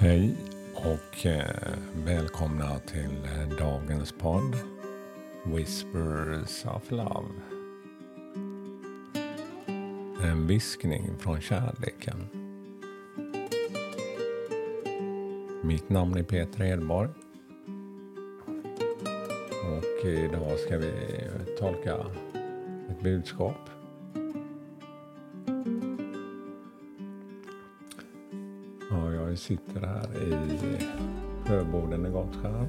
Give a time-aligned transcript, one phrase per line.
[0.00, 0.34] Hej
[0.74, 4.56] och eh, välkomna till eh, dagens podd
[5.44, 7.28] Whispers of Love.
[10.22, 12.28] En viskning från kärleken.
[15.62, 17.10] Mitt namn är Peter Edborg.
[19.64, 20.92] Och idag ska vi
[21.58, 21.96] tolka
[22.90, 23.70] ett budskap
[29.38, 30.78] sitter här i
[31.46, 32.68] Sjöboden i Gottskär.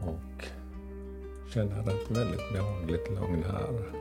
[0.00, 0.44] Och
[1.50, 3.92] känner ett väldigt behagligt lugn här.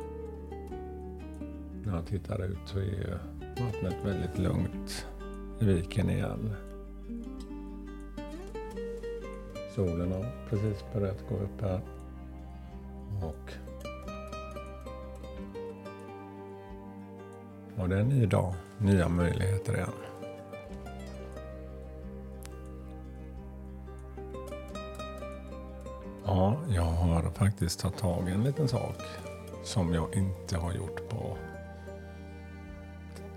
[1.86, 3.20] När jag tittar ut så är
[3.60, 5.08] vattnet väldigt lugnt
[5.60, 6.54] i viken igen.
[9.76, 11.82] Solen har precis börjat gå upp här.
[13.24, 13.54] Och
[17.78, 19.90] Och det är en ny dag, nya möjligheter igen.
[26.26, 28.98] Ja, jag har faktiskt tagit tag i en liten sak
[29.64, 31.38] som jag inte har gjort på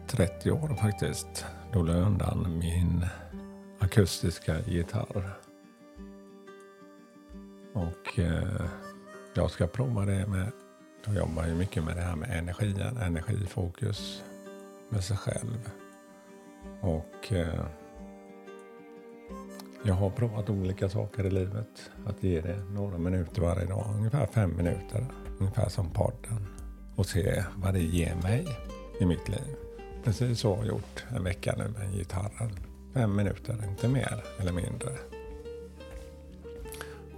[0.07, 1.45] 30 år faktiskt.
[1.73, 3.07] Då la jag undan min
[3.79, 5.31] akustiska gitarr.
[7.73, 8.67] Och eh,
[9.35, 10.53] jag ska prova det med
[11.07, 14.23] jag jobbar ju mycket med det här med energin, energifokus
[14.89, 15.71] med sig själv.
[16.81, 17.67] Och eh,
[19.83, 21.91] jag har provat olika saker i livet.
[22.07, 25.07] Att ge det några minuter varje dag, ungefär fem minuter,
[25.39, 26.47] ungefär som podden.
[26.97, 28.47] Och se vad det ger mig
[29.01, 29.57] i mitt liv.
[30.05, 32.51] Precis så har jag gjort en vecka nu med gitarren.
[32.95, 34.91] Fem minuter, inte mer eller mindre.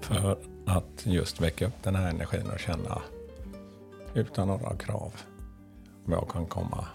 [0.00, 3.02] För att just väcka upp den här energin och känna
[4.14, 5.12] utan några krav
[6.04, 6.88] vad jag kan komma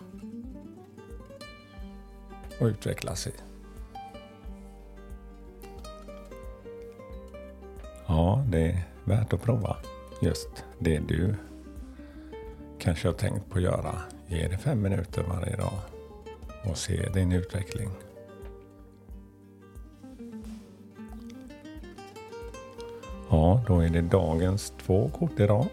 [2.59, 3.31] och utvecklas i.
[8.07, 9.77] Ja, det är värt att prova
[10.21, 11.35] just det du
[12.79, 13.95] kanske har tänkt på att göra.
[14.27, 15.79] Ge det fem minuter varje dag
[16.69, 17.89] och se din utveckling.
[23.29, 25.67] Ja, då är det dagens två kort idag.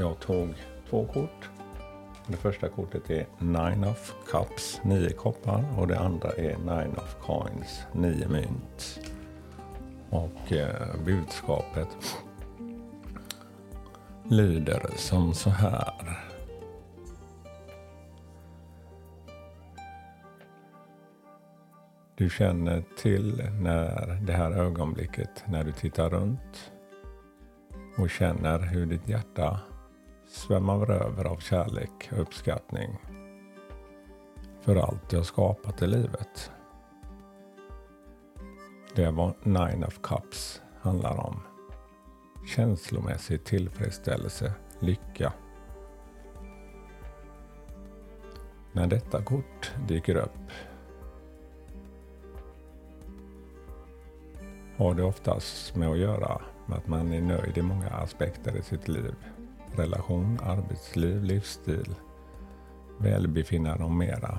[0.00, 0.54] Jag tog
[0.90, 1.50] två kort.
[2.26, 5.64] Det första kortet är Nine of Cups, nio koppar.
[5.78, 9.00] Och det andra är Nine of Coins, nio mynt.
[10.10, 12.16] Och eh, budskapet
[14.28, 16.18] lyder som så här.
[22.16, 26.72] Du känner till när det här ögonblicket när du tittar runt
[27.98, 29.60] och känner hur ditt hjärta
[30.38, 32.98] svämmar över av kärlek och uppskattning
[34.60, 36.50] för allt jag skapat i livet.
[38.94, 41.40] Det är vad Nine of Cups handlar om.
[42.54, 45.32] Känslomässig tillfredsställelse, lycka.
[48.72, 50.50] När detta kort dyker upp
[54.76, 58.62] har det oftast med att göra med att man är nöjd i många aspekter i
[58.62, 59.14] sitt liv
[59.76, 61.94] relation, arbetsliv, livsstil,
[62.98, 64.38] välbefinnande och mera.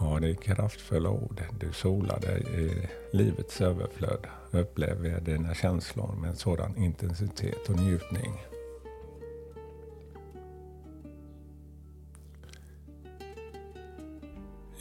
[0.00, 1.42] Ja, det är kraftfulla ord.
[1.60, 4.26] Du solar dig i livets överflöd.
[4.50, 8.32] Upplever dina känslor med en sådan intensitet och njutning.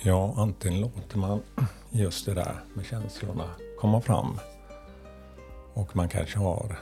[0.03, 1.41] Ja, antingen låter man
[1.89, 4.39] just det där med känslorna komma fram
[5.73, 6.79] och man kanske har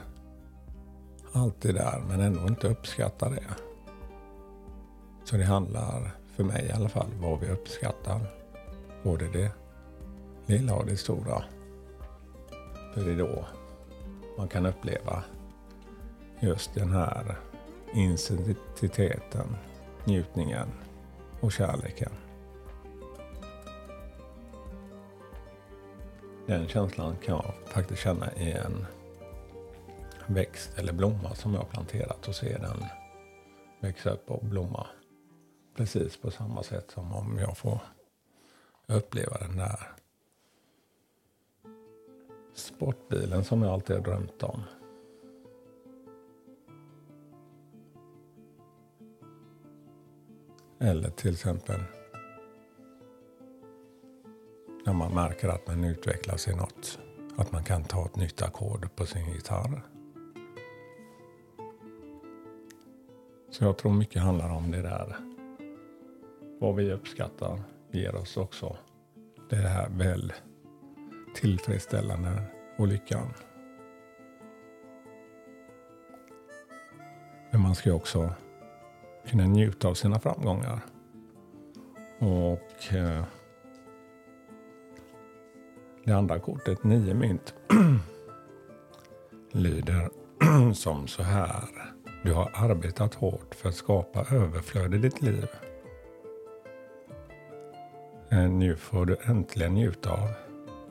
[1.32, 3.44] allt det där men ändå inte uppskattar det.
[5.24, 8.20] Så det handlar, för mig i alla fall, vad vi uppskattar.
[9.02, 9.50] Både det
[10.46, 11.42] lilla och det stora.
[12.94, 13.44] För det är då
[14.38, 15.24] man kan uppleva
[16.40, 17.36] just den här
[17.94, 19.56] intensiteten,
[20.04, 20.68] njutningen
[21.40, 22.12] och kärleken.
[26.46, 28.86] Den känslan kan jag faktiskt känna i en
[30.28, 32.84] växt eller blomma som jag har planterat och se den
[33.80, 34.86] växa upp och blomma.
[35.76, 37.80] Precis på samma sätt som om jag får
[38.86, 39.78] uppleva den där
[42.54, 44.62] sportbilen som jag alltid har drömt om.
[50.80, 51.80] Eller till exempel
[54.86, 56.98] när man märker att man utvecklas i något.
[57.36, 59.97] Att man kan ta ett nytt ackord på sin gitarr.
[63.58, 65.16] Så jag tror mycket handlar om det där.
[66.58, 67.60] Vad vi uppskattar
[67.90, 68.76] ger oss också
[69.50, 70.32] det här väl
[71.34, 72.42] tillfredsställande
[72.76, 73.34] och lyckan.
[77.50, 78.34] Men man ska också
[79.26, 80.80] kunna njuta av sina framgångar.
[82.18, 83.24] Och eh,
[86.04, 87.54] det andra kortet, nio mynt,
[89.52, 90.10] lyder
[90.74, 91.97] som så här.
[92.28, 95.46] Du har arbetat hårt för att skapa överflöd i ditt liv.
[98.30, 100.28] Eh, nu får du äntligen njuta av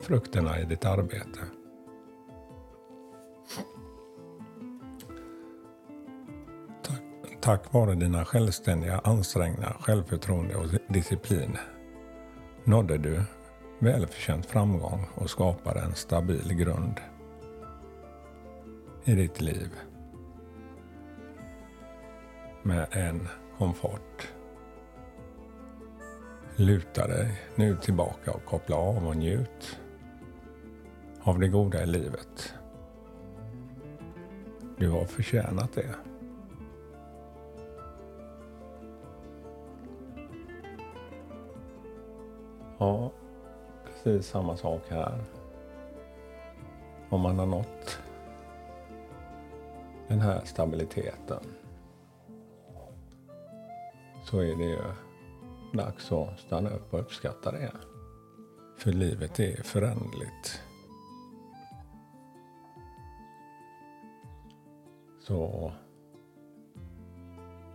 [0.00, 1.40] frukterna i ditt arbete.
[6.82, 7.02] Tack,
[7.40, 11.56] tack vare dina självständiga ansträngningar, självförtroende och disciplin
[12.64, 13.22] nådde du
[13.78, 17.00] välförtjänt framgång och skapade en stabil grund
[19.04, 19.70] i ditt liv
[22.68, 23.28] med en
[23.58, 24.32] komfort.
[26.56, 29.80] Luta dig nu tillbaka och koppla av och njut
[31.20, 32.54] av det goda i livet.
[34.76, 35.94] Du har förtjänat det.
[42.78, 43.12] Ja,
[43.84, 45.24] precis samma sak här.
[47.08, 47.98] Om man har nått
[50.08, 51.40] den här stabiliteten
[54.30, 54.82] så är det ju
[55.72, 57.72] dags att stanna upp och uppskatta det.
[58.76, 60.62] För livet är föränderligt.
[65.20, 65.72] Så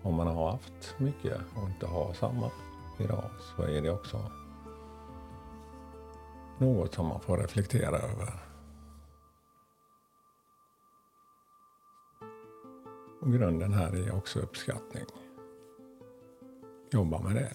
[0.01, 2.51] om man har haft mycket och inte har samma
[2.99, 4.31] idag så är det också
[6.57, 8.33] något som man får reflektera över.
[13.21, 15.05] Och grunden här är också uppskattning.
[16.93, 17.53] Jobba med det.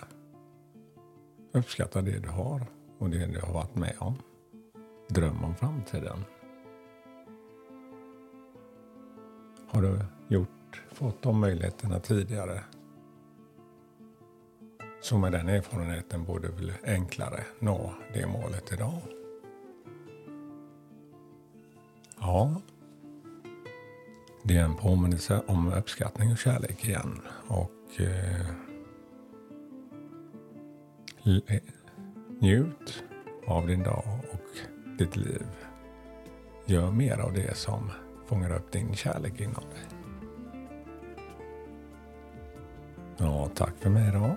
[1.52, 2.66] Uppskatta det du har
[2.98, 4.14] och det du har varit med om.
[5.08, 6.24] Dröm om framtiden.
[9.68, 9.98] Har du
[10.28, 12.64] gjort, fått de möjligheterna tidigare
[15.00, 19.02] så med den erfarenheten borde väl enklare nå det målet idag.
[22.20, 22.60] Ja,
[24.42, 27.20] det är en påminnelse om uppskattning och kärlek igen.
[27.48, 28.67] Och eh,
[31.24, 31.60] Eh,
[32.40, 33.04] njut
[33.46, 34.58] av din dag och
[34.98, 35.46] ditt liv.
[36.66, 37.90] Gör mer av det som
[38.26, 39.98] fångar upp din kärlek inom dig.
[43.16, 44.36] Ja, tack för mig idag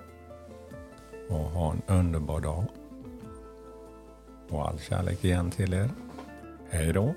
[1.30, 2.66] och ha en underbar dag.
[4.50, 5.90] Och all kärlek igen till er.
[6.70, 7.14] Hej då!